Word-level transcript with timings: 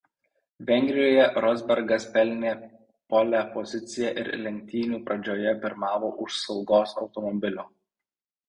Vengrijoje 0.67 1.25
Rosbergas 1.45 2.07
pelnė 2.15 2.53
pole 3.15 3.41
poziciją 3.57 4.15
ir 4.23 4.33
lenktynių 4.47 5.01
pradžioje 5.11 5.55
pirmavo 5.67 6.11
už 6.27 6.43
saugos 6.47 6.97
automobilio. 7.05 7.69